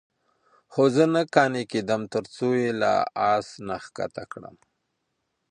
خو 0.71 0.83
زه 0.95 1.03
نه 1.13 1.21
قانع 1.33 1.63
کېدم. 1.71 2.01
ترڅو 2.13 2.47
یې 2.61 2.69
له 2.81 2.93
آس 3.33 3.47
نه 3.67 3.75
ښکته 3.85 4.23
کړم، 4.31 4.55